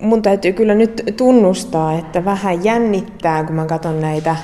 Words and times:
mun 0.00 0.22
täytyy 0.22 0.52
kyllä 0.52 0.74
nyt 0.74 1.02
tunnustaa, 1.16 1.98
että 1.98 2.24
vähän 2.24 2.64
jännittää, 2.64 3.44
kun 3.44 3.56
mä 3.56 3.66
katson 3.66 4.00
näitä 4.00 4.36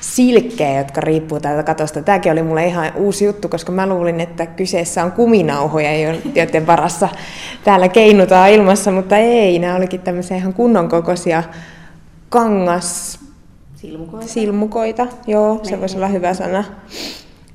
silkkejä, 0.00 0.78
jotka 0.78 1.00
riippuu 1.00 1.40
täältä 1.40 1.62
katosta. 1.62 2.02
Tämäkin 2.02 2.32
oli 2.32 2.42
mulle 2.42 2.66
ihan 2.66 2.92
uusi 2.94 3.24
juttu, 3.24 3.48
koska 3.48 3.72
mä 3.72 3.86
luulin, 3.86 4.20
että 4.20 4.46
kyseessä 4.46 5.04
on 5.04 5.12
kuminauhoja, 5.12 6.10
joiden 6.34 6.66
varassa 6.66 7.08
täällä 7.64 7.88
keinutaan 7.88 8.50
ilmassa, 8.50 8.90
mutta 8.90 9.16
ei, 9.16 9.58
nämä 9.58 9.76
olikin 9.76 10.00
tämmöisiä 10.00 10.36
ihan 10.36 10.54
kunnon 10.54 10.88
kokoisia 10.88 11.42
kangas 12.28 13.18
Silmukoita. 13.74 14.28
silmukoita. 14.28 15.06
Joo, 15.26 15.60
se 15.62 15.80
voisi 15.80 15.96
olla 15.96 16.08
hyvä 16.08 16.34
sana. 16.34 16.64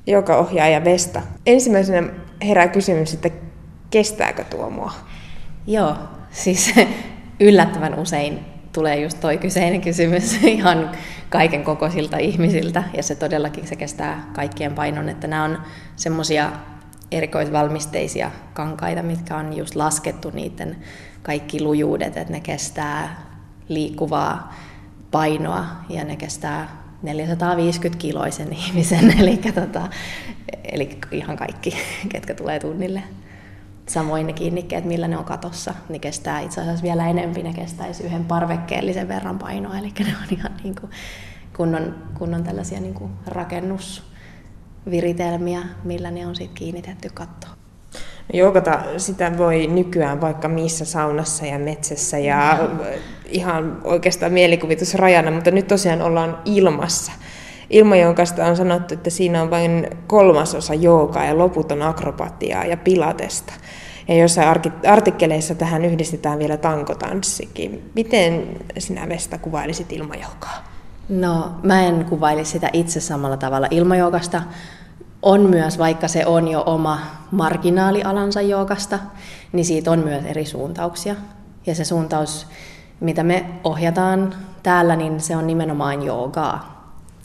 Joka 0.06 0.36
ohjaaja 0.36 0.84
Vesta. 0.84 1.22
Ensimmäisenä 1.46 2.08
herää 2.46 2.68
kysymys, 2.68 3.14
että 3.14 3.30
kestääkö 3.90 4.44
tuo 4.44 4.70
mua? 4.70 4.92
Joo, 5.66 5.94
siis 6.30 6.74
yllättävän 7.40 7.98
usein 7.98 8.40
tulee 8.72 9.00
just 9.00 9.20
toi 9.20 9.38
kyseinen 9.38 9.80
kysymys 9.80 10.42
ihan 10.42 10.90
kaiken 11.28 11.64
kokoisilta 11.64 12.16
ihmisiltä, 12.16 12.82
ja 12.96 13.02
se 13.02 13.14
todellakin 13.14 13.66
se 13.66 13.76
kestää 13.76 14.24
kaikkien 14.32 14.74
painon, 14.74 15.08
että 15.08 15.26
nämä 15.26 15.44
on 15.44 15.58
semmoisia 15.96 16.52
erikoisvalmisteisia 17.10 18.30
kankaita, 18.52 19.02
mitkä 19.02 19.36
on 19.36 19.56
just 19.56 19.74
laskettu 19.74 20.30
niiden 20.30 20.76
kaikki 21.22 21.62
lujuudet, 21.62 22.16
että 22.16 22.32
ne 22.32 22.40
kestää 22.40 23.22
liikkuvaa 23.68 24.54
painoa 25.10 25.64
ja 25.88 26.04
ne 26.04 26.16
kestää 26.16 26.84
450 27.02 27.98
kiloisen 28.02 28.52
ihmisen, 28.52 29.14
eli, 29.20 29.36
tota, 29.36 29.88
eli 30.64 30.98
ihan 31.10 31.36
kaikki, 31.36 31.76
ketkä 32.08 32.34
tulee 32.34 32.60
tunnille. 32.60 33.02
Samoin 33.88 34.26
ne 34.26 34.32
kiinnikkeet, 34.32 34.84
millä 34.84 35.08
ne 35.08 35.18
on 35.18 35.24
katossa, 35.24 35.74
niin 35.88 36.00
kestää 36.00 36.40
itse 36.40 36.60
asiassa 36.60 36.82
vielä 36.82 37.08
enemmän, 37.08 37.42
ne 37.42 37.52
kestäisi 37.52 38.02
yhden 38.02 38.24
parvekkeellisen 38.24 39.08
verran 39.08 39.38
painoa, 39.38 39.78
eli 39.78 39.92
ne 39.98 40.14
on 40.22 40.38
ihan 40.38 40.52
niin 40.62 40.74
kuin 40.80 40.90
kunnon, 41.56 41.94
kunnon 42.18 42.44
tällaisia 42.44 42.80
niin 42.80 42.94
kuin 42.94 43.10
rakennusviritelmiä, 43.26 45.60
millä 45.84 46.10
ne 46.10 46.26
on 46.26 46.36
sitten 46.36 46.54
kiinnitetty 46.54 47.08
kattoon. 47.14 47.54
Joukata 48.32 48.82
sitä 48.96 49.38
voi 49.38 49.66
nykyään 49.66 50.20
vaikka 50.20 50.48
missä 50.48 50.84
saunassa 50.84 51.46
ja 51.46 51.58
metsässä 51.58 52.18
ja 52.18 52.68
ihan 53.26 53.80
oikeastaan 53.84 54.32
mielikuvitusrajana, 54.32 55.30
mutta 55.30 55.50
nyt 55.50 55.68
tosiaan 55.68 56.02
ollaan 56.02 56.38
ilmassa. 56.44 57.12
Ilmajoukasta 57.74 58.46
on 58.46 58.56
sanottu, 58.56 58.94
että 58.94 59.10
siinä 59.10 59.42
on 59.42 59.50
vain 59.50 59.90
kolmasosa 60.06 60.74
joogaa 60.74 61.24
ja 61.24 61.38
loput 61.38 61.72
on 61.72 61.82
akrobatiaa 61.82 62.64
ja 62.64 62.76
pilatesta. 62.76 63.52
Ja 64.08 64.14
jossain 64.14 64.48
artikkeleissa 64.88 65.54
tähän 65.54 65.84
yhdistetään 65.84 66.38
vielä 66.38 66.56
tankotanssikin. 66.56 67.90
Miten 67.94 68.60
sinä 68.78 69.08
Vesta 69.08 69.38
kuvailisit 69.38 69.92
ilmajoukaa? 69.92 70.64
No, 71.08 71.52
mä 71.62 71.82
en 71.82 72.04
kuvailisi 72.04 72.50
sitä 72.50 72.70
itse 72.72 73.00
samalla 73.00 73.36
tavalla 73.36 73.68
ilmajoukasta. 73.70 74.42
On 75.22 75.40
myös, 75.40 75.78
vaikka 75.78 76.08
se 76.08 76.26
on 76.26 76.48
jo 76.48 76.62
oma 76.66 76.98
marginaalialansa 77.30 78.40
joogasta, 78.40 78.98
niin 79.52 79.64
siitä 79.64 79.90
on 79.90 79.98
myös 79.98 80.24
eri 80.24 80.44
suuntauksia. 80.44 81.14
Ja 81.66 81.74
se 81.74 81.84
suuntaus, 81.84 82.46
mitä 83.00 83.22
me 83.22 83.46
ohjataan 83.64 84.34
täällä, 84.62 84.96
niin 84.96 85.20
se 85.20 85.36
on 85.36 85.46
nimenomaan 85.46 86.02
joogaa 86.02 86.73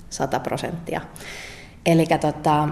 100 0.09 0.39
prosenttia. 0.39 1.02
Eli 1.85 2.05
tota, 2.21 2.69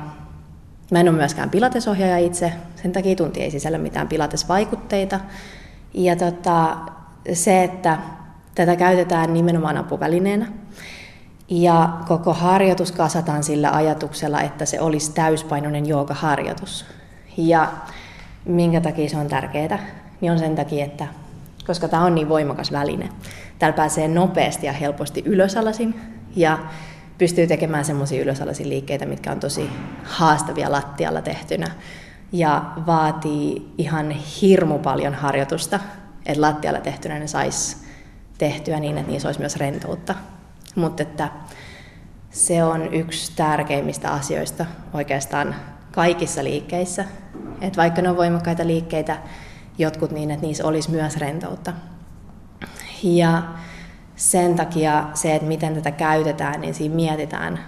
mä 0.91 0.99
en 0.99 1.09
ole 1.09 1.17
myöskään 1.17 1.49
pilatesohjaaja 1.49 2.17
itse, 2.17 2.53
sen 2.75 2.91
takia 2.91 3.15
tunti 3.15 3.41
ei 3.41 3.51
sisällä 3.51 3.77
mitään 3.77 4.07
pilatesvaikutteita. 4.07 5.19
Ja 5.93 6.15
tota, 6.15 6.77
se, 7.33 7.63
että 7.63 7.97
tätä 8.55 8.75
käytetään 8.75 9.33
nimenomaan 9.33 9.77
apuvälineenä, 9.77 10.45
ja 11.49 11.89
koko 12.07 12.33
harjoitus 12.33 12.91
kasataan 12.91 13.43
sillä 13.43 13.71
ajatuksella, 13.71 14.41
että 14.41 14.65
se 14.65 14.81
olisi 14.81 15.11
täyspainoinen 15.11 15.85
joogaharjoitus. 15.85 16.85
Ja 17.37 17.71
minkä 18.45 18.81
takia 18.81 19.09
se 19.09 19.17
on 19.17 19.27
tärkeää? 19.27 19.79
Niin 20.21 20.31
on 20.31 20.39
sen 20.39 20.55
takia, 20.55 20.85
että 20.85 21.07
koska 21.67 21.87
tämä 21.87 22.05
on 22.05 22.15
niin 22.15 22.29
voimakas 22.29 22.71
väline. 22.71 23.09
Täällä 23.59 23.75
pääsee 23.75 24.07
nopeasti 24.07 24.65
ja 24.65 24.73
helposti 24.73 25.23
ylösalasin 25.25 26.01
ja 26.35 26.59
pystyy 27.17 27.47
tekemään 27.47 27.85
semmoisia 27.85 28.21
ylösalasin 28.21 28.69
liikkeitä, 28.69 29.05
mitkä 29.05 29.31
on 29.31 29.39
tosi 29.39 29.69
haastavia 30.03 30.71
lattialla 30.71 31.21
tehtynä 31.21 31.71
ja 32.31 32.71
vaatii 32.85 33.73
ihan 33.77 34.11
hirmu 34.11 34.79
paljon 34.79 35.13
harjoitusta, 35.13 35.79
että 36.25 36.41
lattialla 36.41 36.79
tehtynä 36.79 37.19
ne 37.19 37.27
saisi 37.27 37.77
tehtyä 38.37 38.79
niin, 38.79 38.97
että 38.97 39.11
niissä 39.11 39.27
olisi 39.27 39.39
myös 39.39 39.55
rentoutta. 39.55 40.15
Mutta 40.75 41.03
että 41.03 41.29
se 42.29 42.63
on 42.63 42.93
yksi 42.93 43.31
tärkeimmistä 43.35 44.11
asioista 44.11 44.65
oikeastaan 44.93 45.55
kaikissa 45.91 46.43
liikkeissä. 46.43 47.05
Että 47.61 47.77
vaikka 47.77 48.01
ne 48.01 48.09
on 48.09 48.17
voimakkaita 48.17 48.67
liikkeitä, 48.67 49.17
jotkut 49.77 50.11
niin, 50.11 50.31
että 50.31 50.45
niissä 50.45 50.65
olisi 50.65 50.91
myös 50.91 51.17
rentoutta. 51.17 51.73
Ja 53.03 53.43
sen 54.17 54.55
takia 54.55 55.09
se, 55.13 55.35
että 55.35 55.47
miten 55.47 55.73
tätä 55.73 55.91
käytetään, 55.91 56.61
niin 56.61 56.73
siinä 56.73 56.95
mietitään 56.95 57.59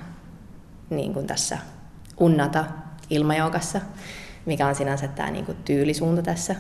niin 0.90 1.14
kuin 1.14 1.28
tässä 1.28 1.58
unnata 2.20 2.66
ilmajoukassa, 3.10 3.82
mikä 4.46 4.68
on 4.68 4.76
sinänsä 4.76 5.08
tämä 5.08 5.32
niin 5.32 5.46
kuin 5.46 5.58
tyylisuunta 5.66 6.22
tässä. 6.22 6.56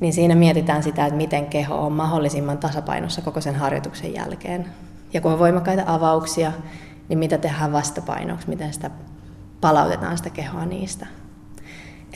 Niin 0.00 0.12
siinä 0.12 0.34
mietitään 0.34 0.82
sitä, 0.82 1.06
että 1.06 1.16
miten 1.16 1.46
keho 1.46 1.86
on 1.86 1.92
mahdollisimman 1.92 2.58
tasapainossa 2.58 3.22
koko 3.22 3.40
sen 3.40 3.54
harjoituksen 3.54 4.14
jälkeen. 4.14 4.66
Ja 5.12 5.20
kun 5.20 5.32
on 5.32 5.38
voimakkaita 5.38 5.82
avauksia, 5.86 6.52
niin 7.08 7.18
mitä 7.18 7.38
tehdään 7.38 7.72
vastapainoksi, 7.72 8.48
miten 8.48 8.72
sitä 8.72 8.90
palautetaan 9.60 10.18
sitä 10.18 10.30
kehoa 10.30 10.64
niistä. 10.64 11.06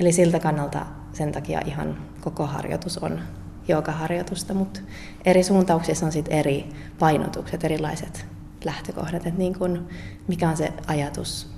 Eli 0.01 0.13
siltä 0.13 0.39
kannalta 0.39 0.87
sen 1.13 1.33
takia 1.33 1.61
ihan 1.65 1.97
koko 2.21 2.47
harjoitus 2.47 2.99
on 2.99 3.21
joogaharjoitusta, 3.71 4.55
mutta 4.55 4.81
eri 5.25 5.43
suuntauksissa 5.43 6.07
on 6.07 6.13
sitten 6.13 6.39
eri 6.39 6.73
painotukset, 6.99 7.65
erilaiset 7.65 8.27
lähtökohdat, 8.65 9.27
että 9.27 9.39
niin 9.39 9.59
kun, 9.59 9.89
mikä 10.29 10.49
on 10.49 10.57
se 10.57 10.73
ajatus 10.87 11.51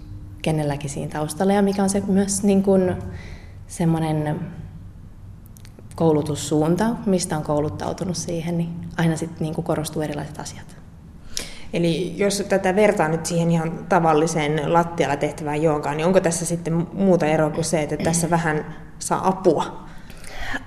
kenelläkin 0.42 0.90
siinä 0.90 1.10
taustalla 1.10 1.52
ja 1.52 1.62
mikä 1.62 1.82
on 1.82 1.90
se 1.90 2.02
myös 2.06 2.42
niin 2.42 2.62
kun 2.62 2.96
semmoinen 3.66 4.40
koulutussuunta, 5.94 6.86
mistä 7.06 7.36
on 7.36 7.42
kouluttautunut 7.42 8.16
siihen, 8.16 8.58
niin 8.58 8.88
aina 8.96 9.16
sitten 9.16 9.38
niin 9.40 9.54
korostuu 9.54 10.02
erilaiset 10.02 10.38
asiat. 10.38 10.76
Eli 11.72 12.14
jos 12.16 12.44
tätä 12.48 12.76
vertaa 12.76 13.08
nyt 13.08 13.26
siihen 13.26 13.50
ihan 13.50 13.86
tavalliseen 13.88 14.72
lattialla 14.72 15.16
tehtävään 15.16 15.62
joogaan, 15.62 15.96
niin 15.96 16.06
onko 16.06 16.20
tässä 16.20 16.46
sitten 16.46 16.86
muuta 16.92 17.26
eroa 17.26 17.50
kuin 17.50 17.64
se, 17.64 17.82
että 17.82 17.96
tässä 17.96 18.30
vähän 18.30 18.74
saa 18.98 19.28
apua? 19.28 19.86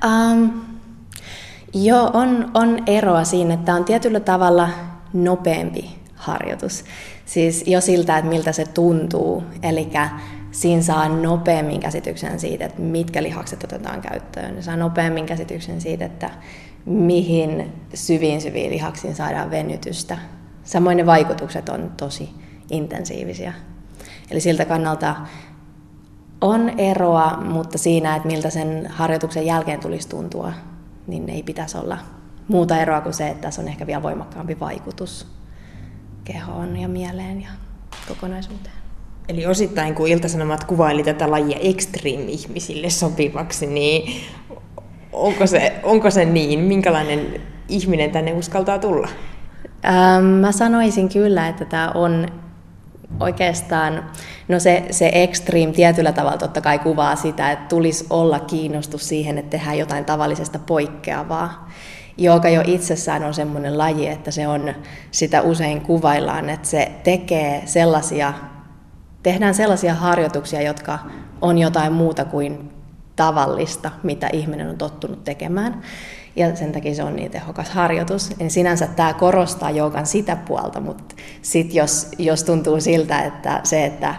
Um, 0.06 0.75
joo, 1.84 2.10
on, 2.14 2.52
on 2.54 2.84
eroa 2.88 3.24
siinä, 3.24 3.54
että 3.54 3.74
on 3.74 3.86
tietyllä 3.86 4.20
tavalla 4.20 4.70
nopeampi 5.14 5.96
harjoitus. 6.16 6.86
Siis 7.26 7.64
jo 7.68 7.82
siltä, 7.82 8.18
että 8.18 8.30
miltä 8.30 8.52
se 8.52 8.66
tuntuu. 8.66 9.44
Eli 9.64 9.90
siinä 10.52 10.82
saa 10.82 11.10
nopeammin 11.10 11.80
käsityksen 11.80 12.40
siitä, 12.40 12.66
että 12.66 12.82
mitkä 12.82 13.24
lihakset 13.24 13.64
otetaan 13.64 14.02
käyttöön. 14.02 14.64
Saa 14.64 14.76
nopeammin 14.76 15.26
käsityksen 15.26 15.82
siitä, 15.82 16.06
että 16.06 16.30
mihin 16.86 17.74
syviin 17.94 18.42
syviin 18.42 18.72
lihaksiin 18.72 19.16
saadaan 19.16 19.52
venytystä 19.52 20.18
Samoin 20.66 20.98
ne 20.98 21.06
vaikutukset 21.06 21.70
on 21.70 21.92
tosi 21.98 22.30
intensiivisiä. 22.72 23.54
Eli 24.32 24.40
siltä 24.40 24.66
kannalta 24.66 25.16
on 26.42 26.70
eroa, 26.80 27.38
mutta 27.38 27.78
siinä, 27.78 28.16
että 28.16 28.28
miltä 28.28 28.50
sen 28.50 28.88
harjoituksen 28.90 29.46
jälkeen 29.46 29.80
tulisi 29.80 30.10
tuntua, 30.10 30.54
niin 31.08 31.30
ei 31.30 31.44
pitäisi 31.44 31.78
olla 31.78 31.98
muuta 32.48 32.78
eroa 32.78 33.02
kuin 33.02 33.14
se, 33.14 33.28
että 33.28 33.42
tässä 33.42 33.62
on 33.62 33.68
ehkä 33.68 33.88
vielä 33.88 34.04
voimakkaampi 34.04 34.60
vaikutus 34.60 35.28
kehoon 36.24 36.78
ja 36.78 36.88
mieleen 36.88 37.42
ja 37.42 37.50
kokonaisuuteen. 38.08 38.76
Eli 39.30 39.46
osittain 39.46 39.96
kun 39.96 40.08
Iltasanomat 40.08 40.64
kuvaili 40.64 41.04
tätä 41.04 41.32
lajia 41.32 41.58
extreme-ihmisille 41.62 42.90
sopivaksi, 42.90 43.68
niin 43.68 44.22
onko 45.14 45.48
se, 45.48 45.80
onko 45.84 46.12
se 46.12 46.26
niin? 46.26 46.60
Minkälainen 46.60 47.42
ihminen 47.70 48.12
tänne 48.12 48.34
uskaltaa 48.34 48.80
tulla? 48.80 49.08
Ähm, 49.86 50.26
mä 50.26 50.52
sanoisin 50.52 51.10
kyllä, 51.10 51.48
että 51.48 51.66
tämä 51.66 51.92
on 51.92 52.28
oikeastaan, 53.20 54.06
no 54.48 54.60
se, 54.60 54.84
se 54.92 55.12
extreme 55.14 55.74
tietyllä 55.74 56.12
tavalla 56.12 56.38
totta 56.38 56.62
kai 56.62 56.80
kuvaa 56.80 57.16
sitä, 57.16 57.52
että 57.52 57.66
tulisi 57.68 58.06
olla 58.10 58.40
kiinnostus 58.40 59.10
siihen, 59.10 59.38
että 59.38 59.50
tehdään 59.50 59.78
jotain 59.78 60.06
tavallisesta 60.06 60.60
poikkeavaa, 60.60 61.70
joka 62.18 62.50
jo 62.50 62.62
itsessään 62.66 63.24
on 63.24 63.34
semmoinen 63.34 63.78
laji, 63.78 64.08
että 64.08 64.32
se 64.32 64.48
on, 64.48 64.74
sitä 65.12 65.42
usein 65.42 65.82
kuvaillaan, 65.82 66.50
että 66.50 66.68
se 66.68 66.92
tekee 67.04 67.62
sellaisia, 67.66 68.34
tehdään 69.24 69.54
sellaisia 69.54 69.94
harjoituksia, 69.94 70.62
jotka 70.62 71.00
on 71.42 71.58
jotain 71.58 71.94
muuta 71.94 72.26
kuin 72.26 72.72
tavallista, 73.16 73.92
mitä 74.04 74.30
ihminen 74.34 74.70
on 74.70 74.78
tottunut 74.78 75.24
tekemään. 75.24 75.82
Ja 76.36 76.56
sen 76.56 76.72
takia 76.72 76.96
se 76.96 77.04
on 77.04 77.16
niin 77.16 77.32
tehokas 77.32 77.70
harjoitus. 77.70 78.38
Niin 78.38 78.52
sinänsä 78.52 78.88
tämä 78.88 79.14
korostaa 79.14 79.72
joogan 79.72 80.06
sitä 80.06 80.36
puolta, 80.36 80.80
mutta 80.80 81.16
sitten 81.42 81.76
jos, 81.76 82.12
jos 82.18 82.44
tuntuu 82.44 82.82
siltä, 82.82 83.22
että 83.22 83.62
se, 83.64 83.86
että 83.86 84.16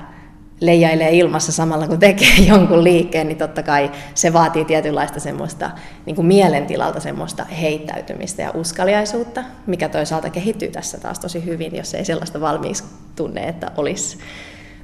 leijailee 0.60 1.10
ilmassa 1.10 1.52
samalla 1.52 1.88
kun 1.88 1.98
tekee 1.98 2.36
jonkun 2.48 2.84
liikkeen, 2.84 3.28
niin 3.28 3.38
totta 3.38 3.62
kai 3.62 3.90
se 4.14 4.32
vaatii 4.32 4.64
tietynlaista 4.64 5.20
semmoista 5.20 5.70
niin 6.06 6.16
kuin 6.16 6.26
mielentilalta 6.26 7.00
semmoista 7.00 7.44
heittäytymistä 7.44 8.42
ja 8.42 8.50
uskaliaisuutta, 8.54 9.44
mikä 9.66 9.88
toisaalta 9.88 10.30
kehittyy 10.30 10.68
tässä 10.68 10.98
taas 10.98 11.18
tosi 11.18 11.44
hyvin, 11.44 11.76
jos 11.76 11.94
ei 11.94 12.04
sellaista 12.04 12.40
valmiiksi 12.40 12.84
tunne, 13.16 13.48
että 13.48 13.70
olisi. 13.76 14.18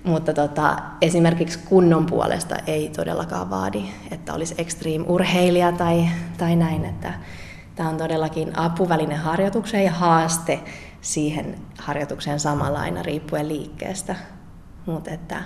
Mutta 0.05 0.35
tota, 0.35 0.77
esimerkiksi 1.01 1.59
kunnon 1.59 2.07
puolesta 2.07 2.57
ei 2.67 2.89
todellakaan 2.89 3.51
vaadi, 3.51 3.85
että 4.11 4.35
olisi 4.35 4.55
extreme-urheilija 4.59 5.73
tai, 5.73 6.09
tai 6.39 6.57
näin, 6.57 6.85
että 6.85 7.13
tämä 7.75 7.89
on 7.89 7.97
todellakin 7.97 8.59
apuväline 8.59 9.15
harjoitukseen 9.15 9.85
ja 9.85 9.93
haaste 9.93 10.61
siihen 11.01 11.59
harjoitukseen 11.79 12.41
samalla 12.41 12.81
aina 12.81 13.03
riippuen 13.03 13.49
liikkeestä. 13.49 14.17
Mutta 14.87 15.11
että 15.11 15.43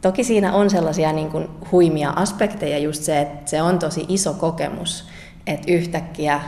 toki 0.00 0.24
siinä 0.24 0.52
on 0.52 0.70
sellaisia 0.70 1.12
niin 1.12 1.30
kuin 1.30 1.48
huimia 1.72 2.10
aspekteja, 2.10 2.78
just 2.78 3.02
se, 3.02 3.20
että 3.20 3.50
se 3.50 3.62
on 3.62 3.78
tosi 3.78 4.04
iso 4.08 4.34
kokemus, 4.34 5.08
että 5.46 5.72
yhtäkkiä 5.72 6.40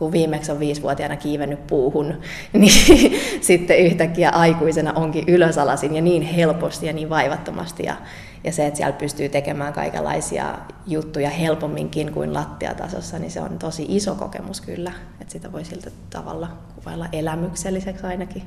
kun 0.00 0.12
viimeksi 0.12 0.52
on 0.52 0.60
viisivuotiaana 0.60 1.16
kiivennyt 1.16 1.66
puuhun, 1.66 2.20
niin 2.52 3.12
sitten 3.40 3.78
yhtäkkiä 3.78 4.30
aikuisena 4.30 4.92
onkin 4.92 5.24
ylösalasin 5.28 5.96
ja 5.96 6.02
niin 6.02 6.22
helposti 6.22 6.86
ja 6.86 6.92
niin 6.92 7.10
vaivattomasti. 7.10 7.82
Ja, 7.82 7.96
ja 8.44 8.52
se, 8.52 8.66
että 8.66 8.76
siellä 8.76 8.92
pystyy 8.92 9.28
tekemään 9.28 9.72
kaikenlaisia 9.72 10.58
juttuja 10.86 11.30
helpomminkin 11.30 12.12
kuin 12.12 12.34
lattiatasossa, 12.34 13.18
niin 13.18 13.30
se 13.30 13.40
on 13.40 13.58
tosi 13.58 13.86
iso 13.88 14.14
kokemus 14.14 14.60
kyllä. 14.60 14.92
Että 15.20 15.32
sitä 15.32 15.52
voi 15.52 15.64
siltä 15.64 15.90
tavalla 16.10 16.48
kuvailla 16.74 17.06
elämykselliseksi 17.12 18.06
ainakin 18.06 18.42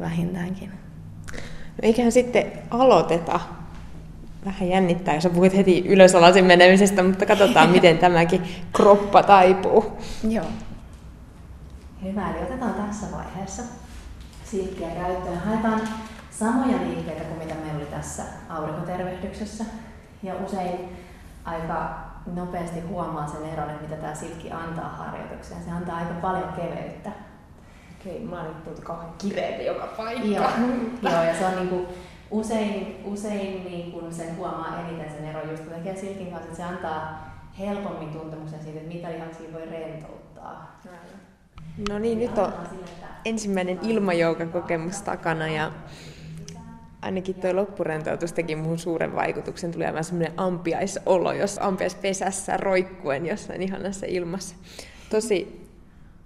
vähintäänkin. 0.00 0.70
No 1.30 1.78
eiköhän 1.82 2.12
sitten 2.12 2.52
aloiteta. 2.70 3.40
Vähän 4.44 4.68
jännittää, 4.68 5.14
jos 5.14 5.26
puhuit 5.26 5.56
heti 5.56 5.84
ylösalasin 5.86 6.44
menemisestä, 6.44 7.02
mutta 7.02 7.26
katsotaan, 7.26 7.70
miten 7.70 7.98
tämäkin 7.98 8.42
kroppa 8.72 9.22
taipuu. 9.22 9.92
Joo. 10.28 10.46
Hyvä, 12.02 12.30
eli 12.30 12.42
otetaan 12.42 12.74
tässä 12.74 13.06
vaiheessa 13.16 13.62
silkkiä 14.44 14.90
käyttöön. 14.90 15.38
Haetaan 15.38 15.80
samoja 16.30 16.78
liikkeitä 16.78 17.24
kuin 17.24 17.38
mitä 17.38 17.54
meillä 17.54 17.76
oli 17.76 17.86
tässä 17.86 18.22
aurinkotervehdyksessä. 18.48 19.64
Ja 20.22 20.34
usein 20.34 20.96
aika 21.44 21.98
nopeasti 22.34 22.80
huomaa 22.80 23.28
sen 23.28 23.48
eron, 23.52 23.70
että 23.70 23.82
mitä 23.82 23.96
tämä 23.96 24.14
silkki 24.14 24.52
antaa 24.52 24.88
harjoitukseen. 24.88 25.64
Se 25.64 25.70
antaa 25.70 25.96
aika 25.96 26.14
paljon 26.14 26.52
keveyttä. 26.52 27.10
Okei, 28.00 28.20
mä 28.20 28.36
oon 28.36 28.56
nyt 28.66 28.80
kauhean 28.80 29.12
kireitä 29.18 29.62
joka 29.62 29.86
paikka. 29.86 30.26
Joo, 30.26 30.50
Joo 31.02 31.22
ja 31.22 31.34
se 31.38 31.46
on 31.46 31.56
niinku, 31.56 31.86
usein, 32.30 33.02
usein 33.04 33.64
niinku 33.64 34.02
sen 34.10 34.36
huomaa 34.36 34.78
eniten 34.78 35.10
sen 35.10 35.24
ero 35.24 35.50
just 35.50 35.62
kun 35.62 35.72
tekee 35.72 35.96
silkin 35.96 36.30
kanssa, 36.30 36.44
että 36.44 36.56
se 36.56 36.62
antaa 36.62 37.30
helpommin 37.58 38.12
tuntemuksen 38.12 38.62
siitä, 38.62 38.78
että 38.78 38.94
mitä 38.94 39.10
lihaksia 39.10 39.52
voi 39.52 39.66
rentouttaa. 39.66 40.78
No 41.88 41.98
niin, 41.98 42.18
nyt 42.18 42.38
on 42.38 42.52
ensimmäinen 43.24 43.78
ilmajoukakokemus 43.82 45.02
takana 45.02 45.48
ja 45.48 45.72
ainakin 47.02 47.34
tuo 47.34 47.56
loppurentoutus 47.56 48.32
teki 48.32 48.56
muun 48.56 48.78
suuren 48.78 49.14
vaikutuksen. 49.14 49.72
Tuli 49.72 49.84
aivan 49.84 50.04
semmoinen 50.04 50.32
ampiaisolo, 50.36 51.32
jos 51.32 51.58
ampiaispesässä 51.62 52.56
roikkuen 52.56 53.26
jossain 53.26 53.62
ihanassa 53.62 54.06
ilmassa. 54.06 54.54
Tosi, 55.10 55.66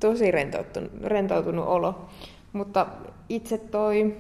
tosi 0.01 0.31
rentoutunut, 0.31 0.93
rentoutunut 1.03 1.67
olo. 1.67 2.09
Mutta 2.53 2.87
itse 3.29 3.59
toi 3.59 4.17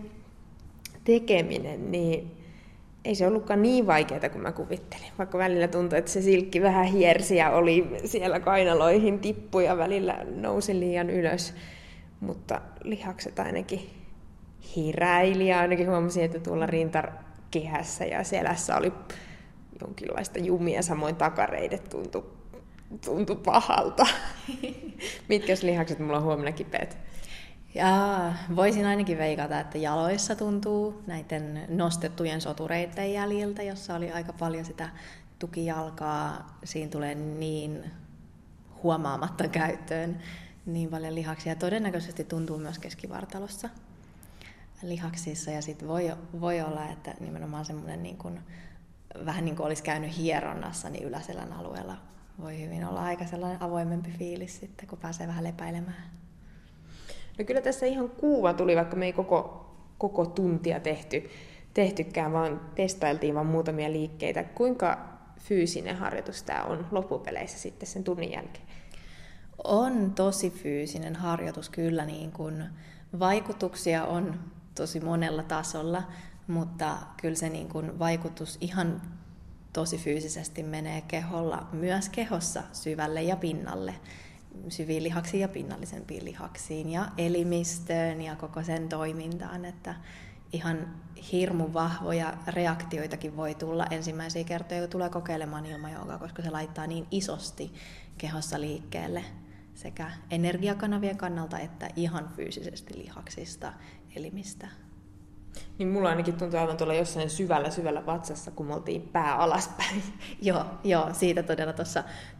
tekeminen, 1.04 1.92
niin 1.92 2.43
ei 3.04 3.14
se 3.14 3.26
ollutkaan 3.26 3.62
niin 3.62 3.86
vaikeaa 3.86 4.30
kuin 4.30 4.42
mä 4.42 4.52
kuvittelin. 4.52 5.06
Vaikka 5.18 5.38
välillä 5.38 5.68
tuntui, 5.68 5.98
että 5.98 6.10
se 6.10 6.22
silkki 6.22 6.62
vähän 6.62 6.86
hiersi 6.86 7.36
ja 7.36 7.50
oli 7.50 7.96
siellä 8.04 8.40
kainaloihin 8.40 9.18
tippu 9.20 9.60
ja 9.60 9.76
välillä 9.76 10.24
nousi 10.36 10.80
liian 10.80 11.10
ylös. 11.10 11.54
Mutta 12.20 12.60
lihakset 12.82 13.38
ainakin 13.38 13.90
hiräili 14.76 15.48
ja 15.48 15.60
ainakin 15.60 15.90
huomasin, 15.90 16.24
että 16.24 16.40
tuolla 16.40 16.66
rintakehässä 16.66 18.04
ja 18.04 18.24
selässä 18.24 18.76
oli 18.76 18.92
jonkinlaista 19.80 20.38
jumia, 20.38 20.82
samoin 20.82 21.16
takareidet 21.16 21.88
tuntui, 21.88 22.24
tuntui 23.04 23.36
pahalta. 23.36 24.06
Mitkä 25.28 25.54
lihakset 25.62 25.98
mulla 25.98 26.16
on 26.16 26.24
huomenna 26.24 26.52
kipeät? 26.52 26.98
Ja 27.74 28.32
voisin 28.56 28.86
ainakin 28.86 29.18
veikata, 29.18 29.60
että 29.60 29.78
jaloissa 29.78 30.36
tuntuu 30.36 31.02
näiden 31.06 31.64
nostettujen 31.68 32.40
sotureiden 32.40 33.12
jäljiltä, 33.12 33.62
jossa 33.62 33.94
oli 33.94 34.12
aika 34.12 34.32
paljon 34.32 34.64
sitä 34.64 34.88
tukijalkaa. 35.38 36.58
Siinä 36.64 36.90
tulee 36.90 37.14
niin 37.14 37.90
huomaamatta 38.82 39.48
käyttöön 39.48 40.18
niin 40.66 40.90
paljon 40.90 41.14
lihaksia. 41.14 41.56
Todennäköisesti 41.56 42.24
tuntuu 42.24 42.58
myös 42.58 42.78
keskivartalossa 42.78 43.68
lihaksissa. 44.82 45.50
Ja 45.50 45.62
sitten 45.62 45.88
voi, 45.88 46.12
voi 46.40 46.60
olla, 46.60 46.86
että 46.86 47.14
nimenomaan 47.20 47.64
semmoinen 47.64 48.02
niin 48.02 48.16
kuin, 48.16 48.40
vähän 49.24 49.44
niin 49.44 49.56
kuin 49.56 49.66
olisi 49.66 49.82
käynyt 49.82 50.16
hieronnassa, 50.16 50.90
niin 50.90 51.04
yläselän 51.04 51.52
alueella 51.52 51.96
voi 52.40 52.60
hyvin 52.60 52.84
olla 52.84 53.02
aika 53.02 53.26
sellainen 53.26 53.62
avoimempi 53.62 54.10
fiilis 54.10 54.60
sitten, 54.60 54.88
kun 54.88 54.98
pääsee 54.98 55.26
vähän 55.26 55.44
lepäilemään. 55.44 56.23
No 57.38 57.44
kyllä 57.44 57.60
tässä 57.60 57.86
ihan 57.86 58.08
kuuva 58.08 58.54
tuli, 58.54 58.76
vaikka 58.76 58.96
me 58.96 59.06
ei 59.06 59.12
koko, 59.12 59.70
koko 59.98 60.26
tuntia 60.26 60.80
tehty, 60.80 61.30
tehtykään, 61.74 62.32
vaan 62.32 62.60
testailtiin 62.74 63.34
vain 63.34 63.46
muutamia 63.46 63.92
liikkeitä. 63.92 64.44
Kuinka 64.44 64.98
fyysinen 65.40 65.96
harjoitus 65.96 66.42
tämä 66.42 66.62
on 66.62 66.86
loppupeleissä 66.90 67.58
sitten 67.58 67.86
sen 67.86 68.04
tunnin 68.04 68.32
jälkeen? 68.32 68.64
On 69.64 70.12
tosi 70.14 70.50
fyysinen 70.50 71.16
harjoitus 71.16 71.70
kyllä, 71.70 72.04
niin 72.04 72.32
kun 72.32 72.64
vaikutuksia 73.18 74.04
on 74.04 74.40
tosi 74.74 75.00
monella 75.00 75.42
tasolla, 75.42 76.02
mutta 76.46 76.96
kyllä 77.20 77.34
se 77.34 77.48
niin 77.48 77.68
kun 77.68 77.98
vaikutus 77.98 78.58
ihan 78.60 79.02
tosi 79.72 79.98
fyysisesti 79.98 80.62
menee 80.62 81.00
keholla, 81.00 81.66
myös 81.72 82.08
kehossa 82.08 82.62
syvälle 82.72 83.22
ja 83.22 83.36
pinnalle 83.36 83.94
syviin 84.68 85.02
lihaksiin 85.02 85.40
ja 85.40 85.48
pinnallisempiin 85.48 86.24
lihaksiin 86.24 86.90
ja 86.90 87.08
elimistöön 87.18 88.22
ja 88.22 88.36
koko 88.36 88.62
sen 88.62 88.88
toimintaan, 88.88 89.64
että 89.64 89.94
ihan 90.52 90.88
hirmu 91.32 91.72
vahvoja 91.72 92.34
reaktioitakin 92.46 93.36
voi 93.36 93.54
tulla 93.54 93.86
ensimmäisiä 93.90 94.44
kertoja, 94.44 94.80
kun 94.80 94.90
tulee 94.90 95.10
kokeilemaan 95.10 95.66
ilmajoogaa, 95.66 96.18
koska 96.18 96.42
se 96.42 96.50
laittaa 96.50 96.86
niin 96.86 97.06
isosti 97.10 97.72
kehossa 98.18 98.60
liikkeelle 98.60 99.24
sekä 99.74 100.10
energiakanavien 100.30 101.16
kannalta 101.16 101.58
että 101.58 101.88
ihan 101.96 102.30
fyysisesti 102.36 102.98
lihaksista, 102.98 103.72
elimistä. 104.16 104.68
Niin 105.78 105.88
mulla 105.88 106.08
ainakin 106.08 106.34
tuntuu 106.34 106.60
aivan 106.60 106.76
tuolla 106.76 106.94
jossain 106.94 107.30
syvällä 107.30 107.70
syvällä 107.70 108.06
vatsassa, 108.06 108.50
kun 108.50 108.66
me 108.66 108.74
oltiin 108.74 109.02
pää 109.02 109.36
alaspäin. 109.36 110.02
joo, 110.42 110.64
joo, 110.84 111.08
siitä 111.12 111.42
todella 111.42 111.72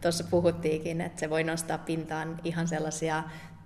tuossa 0.01 0.23
puhuttiinkin, 0.29 1.01
että 1.01 1.19
se 1.19 1.29
voi 1.29 1.43
nostaa 1.43 1.77
pintaan 1.77 2.39
ihan 2.43 2.67
sellaisia 2.67 3.23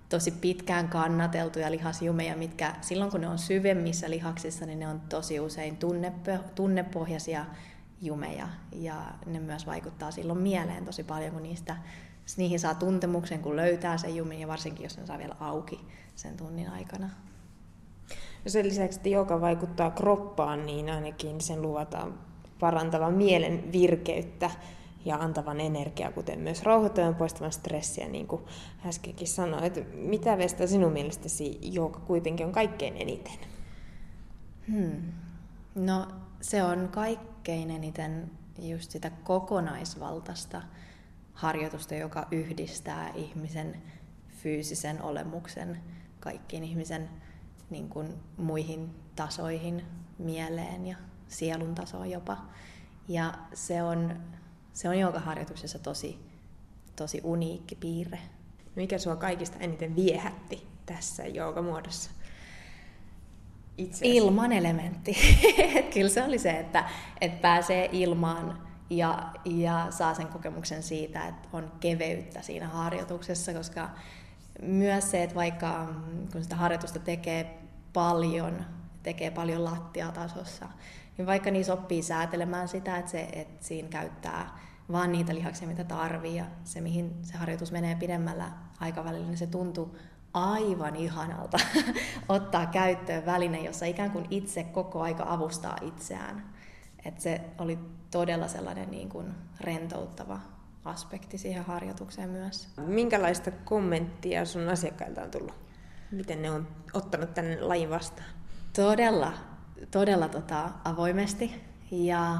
tosi 0.08 0.30
pitkään 0.30 0.88
kannateltuja 0.88 1.70
lihasjumeja, 1.70 2.36
mitkä 2.36 2.74
silloin 2.80 3.10
kun 3.10 3.20
ne 3.20 3.28
on 3.28 3.38
syvemmissä 3.38 4.10
lihaksissa, 4.10 4.66
niin 4.66 4.78
ne 4.78 4.88
on 4.88 5.00
tosi 5.00 5.40
usein 5.40 5.78
tunnepohjaisia 6.54 7.46
jumeja. 8.02 8.48
Ja 8.72 8.94
ne 9.26 9.40
myös 9.40 9.66
vaikuttaa 9.66 10.10
silloin 10.10 10.38
mieleen 10.38 10.84
tosi 10.84 11.04
paljon, 11.04 11.32
kun 11.32 11.42
niistä, 11.42 11.76
niihin 12.36 12.60
saa 12.60 12.74
tuntemuksen, 12.74 13.42
kun 13.42 13.56
löytää 13.56 13.98
sen 13.98 14.16
jumin 14.16 14.40
ja 14.40 14.48
varsinkin 14.48 14.84
jos 14.84 14.98
ne 14.98 15.06
saa 15.06 15.18
vielä 15.18 15.36
auki 15.40 15.80
sen 16.16 16.36
tunnin 16.36 16.70
aikana. 16.70 17.10
Ja 18.44 18.50
sen 18.50 18.68
lisäksi, 18.68 18.98
että 18.98 19.08
joka 19.08 19.40
vaikuttaa 19.40 19.90
kroppaan, 19.90 20.66
niin 20.66 20.90
ainakin 20.90 21.40
sen 21.40 21.62
luvataan 21.62 22.18
parantavan 22.60 23.14
mielen 23.14 23.72
virkeyttä 23.72 24.50
ja 25.04 25.16
antavan 25.16 25.60
energiaa, 25.60 26.12
kuten 26.12 26.38
myös 26.38 26.62
rauhoittavan 26.62 27.14
poistavan 27.14 27.52
stressiä, 27.52 28.08
niin 28.08 28.26
kuin 28.26 28.42
äskenkin 28.86 29.28
sanoit. 29.28 29.94
Mitä 29.94 30.38
Vesta 30.38 30.66
sinun 30.66 30.92
mielestäsi 30.92 31.58
joka 31.62 32.00
kuitenkin 32.00 32.46
on 32.46 32.52
kaikkein 32.52 32.96
eniten? 32.96 33.38
Hmm. 34.68 35.12
No 35.74 36.08
se 36.40 36.62
on 36.62 36.88
kaikkein 36.88 37.70
eniten 37.70 38.30
just 38.58 38.90
sitä 38.90 39.10
kokonaisvaltaista 39.10 40.62
harjoitusta, 41.32 41.94
joka 41.94 42.26
yhdistää 42.30 43.12
ihmisen 43.14 43.82
fyysisen 44.28 45.02
olemuksen 45.02 45.80
kaikkiin 46.20 46.64
ihmisen 46.64 47.10
niin 47.70 47.88
kuin 47.88 48.14
muihin 48.36 48.90
tasoihin, 49.16 49.84
mieleen 50.18 50.86
ja 50.86 50.96
sielun 51.28 51.74
tasoon 51.74 52.10
jopa. 52.10 52.36
Ja 53.08 53.34
se 53.54 53.82
on, 53.82 54.20
se 54.72 54.88
on 54.88 54.98
joka 54.98 55.20
harjoituksessa 55.20 55.78
tosi, 55.78 56.18
tosi 56.96 57.20
uniikki 57.24 57.74
piirre. 57.74 58.18
mikä 58.76 58.98
sua 58.98 59.16
kaikista 59.16 59.58
eniten 59.58 59.96
viehätti 59.96 60.66
tässä 60.86 61.26
joogamuodossa? 61.26 62.10
Itseäsi. 63.78 64.16
Ilman 64.16 64.52
elementti. 64.52 65.16
Kyllä 65.94 66.08
se 66.08 66.22
oli 66.22 66.38
se, 66.38 66.50
että, 66.50 66.88
että 67.20 67.40
pääsee 67.40 67.88
ilmaan 67.92 68.70
ja, 68.90 69.32
ja 69.44 69.86
saa 69.90 70.14
sen 70.14 70.26
kokemuksen 70.26 70.82
siitä, 70.82 71.28
että 71.28 71.48
on 71.52 71.72
keveyttä 71.80 72.42
siinä 72.42 72.68
harjoituksessa, 72.68 73.54
koska 73.54 73.90
myös 74.62 75.10
se, 75.10 75.22
että 75.22 75.36
vaikka 75.36 75.86
mm, 75.86 76.28
kun 76.32 76.42
sitä 76.42 76.56
harjoitusta 76.56 76.98
tekee 76.98 77.58
paljon, 77.92 78.64
tekee 79.02 79.30
paljon 79.30 79.64
lattiatasossa, 79.64 80.68
niin 81.18 81.26
vaikka 81.26 81.50
niissä 81.50 81.72
oppii 81.72 82.02
säätelemään 82.02 82.68
sitä, 82.68 82.96
että, 82.96 83.10
se, 83.10 83.28
että 83.32 83.66
siinä 83.66 83.88
käyttää 83.88 84.58
vaan 84.92 85.12
niitä 85.12 85.34
lihaksia, 85.34 85.68
mitä 85.68 85.84
tarvii, 85.84 86.36
ja 86.36 86.44
se, 86.64 86.80
mihin 86.80 87.14
se 87.22 87.36
harjoitus 87.36 87.72
menee 87.72 87.94
pidemmällä 87.94 88.50
aikavälillä, 88.80 89.26
niin 89.26 89.38
se 89.38 89.46
tuntuu 89.46 89.96
aivan 90.34 90.96
ihanalta 90.96 91.58
ottaa 92.28 92.66
käyttöön 92.66 93.26
väline, 93.26 93.58
jossa 93.58 93.86
ikään 93.86 94.10
kuin 94.10 94.26
itse 94.30 94.64
koko 94.64 95.02
aika 95.02 95.24
avustaa 95.26 95.76
itseään. 95.82 96.44
Et 97.04 97.20
se 97.20 97.40
oli 97.58 97.78
todella 98.10 98.48
sellainen 98.48 98.90
niin 98.90 99.08
kuin 99.08 99.34
rentouttava 99.60 100.40
aspekti 100.84 101.38
siihen 101.38 101.64
harjoitukseen 101.64 102.30
myös. 102.30 102.68
Minkälaista 102.76 103.50
kommenttia 103.50 104.44
sun 104.44 104.68
asiakkailta 104.68 105.22
on 105.22 105.30
tullut? 105.30 105.54
Miten 106.10 106.42
ne 106.42 106.50
on 106.50 106.68
ottanut 106.92 107.34
tämän 107.34 107.68
lajin 107.68 107.90
vastaan? 107.90 108.28
Todella, 108.76 109.32
todella 109.90 110.28
tota, 110.28 110.70
avoimesti. 110.84 111.54
Ja 111.90 112.38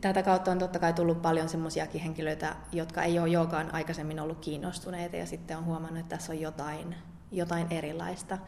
tätä 0.00 0.22
kautta 0.22 0.50
on 0.50 0.58
totta 0.58 0.78
kai 0.78 0.92
tullut 0.92 1.22
paljon 1.22 1.48
semmoisiakin 1.48 2.00
henkilöitä, 2.00 2.56
jotka 2.72 3.02
ei 3.02 3.18
ole 3.18 3.28
joogaan 3.28 3.74
aikaisemmin 3.74 4.20
ollut 4.20 4.38
kiinnostuneita 4.38 5.16
ja 5.16 5.26
sitten 5.26 5.58
on 5.58 5.64
huomannut, 5.64 6.00
että 6.00 6.16
tässä 6.16 6.32
on 6.32 6.40
jotain, 6.40 6.94
jotain 7.32 7.66
erilaista. 7.70 8.38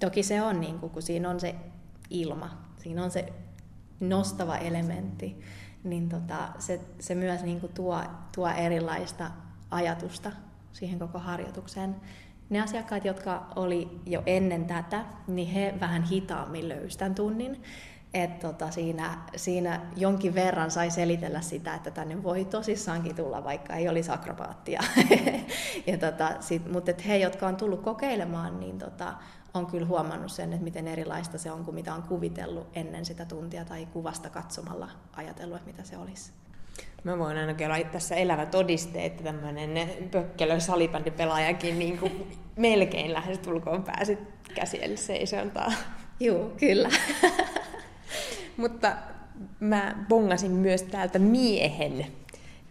Toki 0.00 0.22
se 0.22 0.42
on, 0.42 0.60
niin 0.60 0.78
kuin, 0.78 0.90
kun 0.90 1.02
siinä 1.02 1.30
on 1.30 1.40
se 1.40 1.54
ilma, 2.10 2.50
siinä 2.78 3.04
on 3.04 3.10
se 3.10 3.32
nostava 4.00 4.56
elementti, 4.56 5.40
niin 5.84 6.08
tota, 6.08 6.48
se, 6.58 6.80
se 6.98 7.14
myös 7.14 7.42
niin 7.42 7.60
kuin 7.60 7.72
tuo, 7.72 8.02
tuo 8.34 8.48
erilaista 8.48 9.30
ajatusta 9.70 10.32
siihen 10.72 10.98
koko 10.98 11.18
harjoitukseen. 11.18 11.96
Ne 12.50 12.60
asiakkaat, 12.60 13.04
jotka 13.04 13.46
oli 13.56 14.00
jo 14.06 14.22
ennen 14.26 14.64
tätä, 14.64 15.04
niin 15.26 15.48
he 15.48 15.74
vähän 15.80 16.02
hitaammin 16.02 16.68
löysivät 16.68 17.14
tunnin. 17.14 17.62
Et 18.14 18.38
tota, 18.38 18.70
siinä, 18.70 19.18
siinä 19.36 19.80
jonkin 19.96 20.34
verran 20.34 20.70
sai 20.70 20.90
selitellä 20.90 21.40
sitä, 21.40 21.74
että 21.74 21.90
tänne 21.90 22.22
voi 22.22 22.44
tosissaankin 22.44 23.16
tulla, 23.16 23.44
vaikka 23.44 23.74
ei 23.74 23.88
olisi 23.88 24.10
akrobaattia. 24.10 24.80
ja 25.86 25.98
tota, 25.98 26.30
sit, 26.40 26.72
mutta 26.72 26.92
he, 27.06 27.16
jotka 27.16 27.46
on 27.46 27.56
tullut 27.56 27.82
kokeilemaan, 27.82 28.60
niin 28.60 28.78
tota, 28.78 29.14
on 29.54 29.66
kyllä 29.66 29.86
huomannut 29.86 30.32
sen, 30.32 30.52
että 30.52 30.64
miten 30.64 30.88
erilaista 30.88 31.38
se 31.38 31.52
on 31.52 31.64
kuin 31.64 31.74
mitä 31.74 31.94
on 31.94 32.02
kuvitellut 32.02 32.66
ennen 32.74 33.04
sitä 33.04 33.24
tuntia 33.24 33.64
tai 33.64 33.86
kuvasta 33.86 34.30
katsomalla 34.30 34.88
ajatellut, 35.16 35.56
että 35.56 35.70
mitä 35.70 35.84
se 35.84 35.98
olisi. 35.98 36.32
Mä 37.04 37.18
voin 37.18 37.36
ainakin 37.36 37.66
olla 37.66 37.84
tässä 37.92 38.14
elävä 38.14 38.46
todiste, 38.46 39.04
että 39.04 39.24
tämmöinen 39.24 39.90
pökkelö 40.10 40.60
salibändipelaajakin 40.60 41.78
niin 41.78 41.98
kuin 41.98 42.38
melkein 42.56 43.12
lähestulkoon 43.12 43.82
pääsit 43.82 44.18
käsielle 44.54 44.96
seisontaa. 44.96 45.72
Joo, 46.20 46.52
kyllä. 46.56 46.90
Mutta 48.56 48.92
mä 49.60 50.04
bongasin 50.08 50.50
myös 50.50 50.82
täältä 50.82 51.18
miehen. 51.18 52.06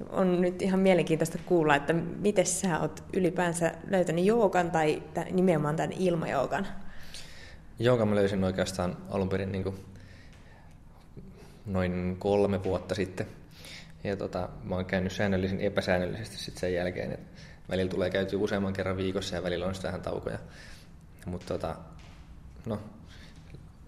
On 0.10 0.42
nyt 0.42 0.62
ihan 0.62 0.80
mielenkiintoista 0.80 1.38
kuulla, 1.46 1.76
että 1.76 1.94
miten 1.94 2.46
sä 2.46 2.80
oot 2.80 3.04
ylipäänsä 3.14 3.74
löytänyt 3.88 4.26
joogan 4.26 4.72
tai 4.72 5.04
nimenomaan 5.32 5.76
tämän 5.76 5.92
ilmajoogan? 5.92 6.68
Joogan 7.80 8.08
mä 8.08 8.16
löysin 8.16 8.44
oikeastaan 8.44 8.98
alun 9.10 9.30
perin 9.30 9.52
niin 9.52 9.76
noin 11.66 12.16
kolme 12.20 12.64
vuotta 12.64 12.96
sitten. 12.96 13.28
Ja 14.04 14.16
tota, 14.16 14.50
mä 14.64 14.76
oon 14.76 14.86
käynyt 14.86 15.12
säännöllisin 15.12 15.60
epäsäännöllisesti 15.60 16.38
sitten 16.38 16.60
sen 16.62 16.74
jälkeen. 16.74 17.12
Et 17.12 17.20
välillä 17.70 17.92
tulee 17.92 18.10
käyty 18.10 18.36
useamman 18.36 18.74
kerran 18.74 18.98
viikossa 18.98 19.36
ja 19.36 19.44
välillä 19.44 19.66
on 19.66 19.74
sitten 19.74 19.90
vähän 19.90 20.02
taukoja. 20.02 20.40
Mutta 21.26 21.48
tota, 21.48 21.76
no, 22.66 22.80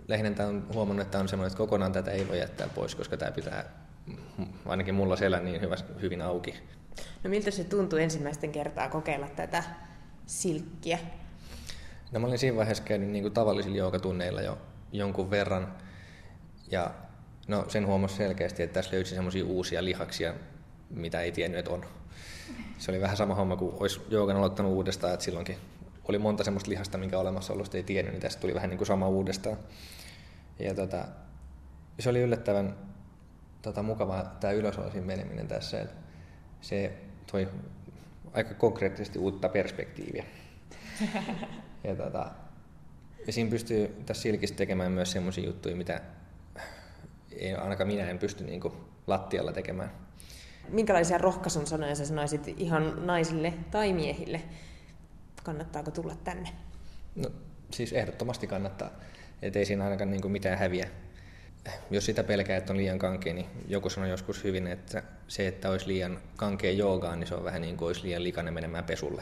lähinnä 0.08 0.48
on 0.48 0.68
huomannut, 0.74 1.06
että 1.06 1.20
on 1.20 1.28
semmoinen, 1.28 1.48
että 1.48 1.58
kokonaan 1.58 1.92
tätä 1.92 2.12
ei 2.12 2.28
voi 2.28 2.40
jättää 2.40 2.68
pois, 2.76 2.96
koska 2.96 3.18
tämä 3.18 3.32
pitää 3.32 3.81
ainakin 4.66 4.96
mulla 4.96 5.16
siellä 5.16 5.40
niin 5.40 5.62
hyvä, 5.62 5.76
hyvin 6.02 6.22
auki. 6.22 6.56
No 7.24 7.30
miltä 7.30 7.52
se 7.52 7.64
tuntui 7.64 8.04
ensimmäisten 8.04 8.52
kertaa 8.52 8.90
kokeilla 8.90 9.28
tätä 9.28 9.64
silkkiä? 10.26 11.00
No 12.12 12.20
mä 12.20 12.28
olin 12.28 12.40
siinä 12.40 12.58
vaiheessa 12.58 12.84
käynyt 12.84 13.10
niin 13.10 13.24
kuin 13.24 13.34
tavallisilla 13.34 13.78
joogatunneilla 13.78 14.42
jo 14.42 14.58
jonkun 14.92 15.30
verran. 15.30 15.74
Ja 16.72 16.92
no, 17.48 17.66
sen 17.68 17.88
huomasi 17.88 18.16
selkeästi, 18.16 18.64
että 18.64 18.74
tässä 18.74 18.96
löysi 18.96 19.16
semmoisia 19.16 19.46
uusia 19.46 19.86
lihaksia, 19.86 20.34
mitä 20.90 21.22
ei 21.22 21.32
tiennyt, 21.32 21.60
että 21.60 21.72
on. 21.72 21.86
Se 22.78 22.92
oli 22.92 23.02
vähän 23.02 23.18
sama 23.18 23.36
homma 23.36 23.56
kuin 23.56 23.76
olisi 23.80 24.02
joogan 24.10 24.38
aloittanut 24.38 24.74
uudestaan, 24.74 25.14
että 25.14 25.24
silloinkin 25.24 25.58
oli 26.04 26.18
monta 26.18 26.44
semmoista 26.44 26.70
lihasta, 26.70 26.98
minkä 26.98 27.20
olemassaolosta 27.20 27.78
ei 27.78 27.84
tiennyt, 27.84 28.14
niin 28.14 28.22
tästä 28.22 28.42
tuli 28.42 28.54
vähän 28.54 28.70
niin 28.70 28.78
kuin 28.78 28.88
sama 28.88 29.08
uudestaan. 29.08 29.58
Ja 30.60 30.76
tota, 30.76 31.06
se 32.00 32.10
oli 32.10 32.20
yllättävän 32.20 32.76
tota, 33.62 33.84
mukavaa 33.84 34.38
tämä 34.40 34.54
ylösalaisin 34.54 35.04
meneminen 35.04 35.48
tässä, 35.48 35.82
että 35.82 35.96
se 36.62 36.94
toi 37.32 37.48
aika 38.34 38.54
konkreettisesti 38.54 39.20
uutta 39.20 39.50
perspektiiviä. 39.50 40.26
ja, 41.84 41.96
tota, 41.96 42.32
ja 43.28 43.34
siinä 43.34 43.50
pystyy 43.50 44.02
tässä 44.06 44.24
silkissä 44.24 44.56
tekemään 44.56 44.92
myös 44.92 45.12
sellaisia 45.12 45.46
juttuja, 45.46 45.76
mitä 45.76 46.02
ei, 47.32 47.54
ainakaan 47.54 47.88
minä 47.88 48.10
en 48.10 48.20
pysty 48.20 48.44
niin 48.44 48.62
kuin, 48.62 48.74
lattialla 49.08 49.54
tekemään. 49.54 49.92
Minkälaisia 50.70 51.18
rohkaisun 51.18 51.68
sanoja 51.68 51.96
sä 51.96 52.06
sanoisit 52.06 52.48
ihan 52.58 53.06
naisille 53.06 53.54
tai 53.72 53.94
miehille? 53.94 54.42
Kannattaako 55.44 55.92
tulla 55.92 56.16
tänne? 56.24 56.50
No, 57.16 57.30
siis 57.72 57.94
ehdottomasti 57.94 58.48
kannattaa. 58.48 58.90
Et 59.42 59.56
ei 59.56 59.66
siinä 59.66 59.84
ainakaan 59.84 60.12
niin 60.12 60.22
kuin 60.22 60.32
mitään 60.32 60.58
häviä. 60.58 60.88
Jos 61.92 62.06
sitä 62.06 62.24
pelkää, 62.24 62.58
että 62.58 62.74
on 62.74 62.78
liian 62.78 63.00
kankea, 63.00 63.34
niin 63.34 63.46
joku 63.68 63.90
sanoi 63.90 64.10
joskus 64.10 64.44
hyvin, 64.44 64.68
että 64.68 65.04
se, 65.28 65.48
että 65.48 65.70
olisi 65.70 65.88
liian 65.88 66.20
kankea 66.36 66.72
joogaan, 66.72 67.20
niin 67.20 67.28
se 67.28 67.36
on 67.36 67.44
vähän 67.44 67.62
niin 67.62 67.78
kuin 67.78 67.88
olisi 67.88 68.04
liian 68.04 68.24
likainen 68.24 68.54
menemään 68.54 68.84
pesulle. 68.84 69.20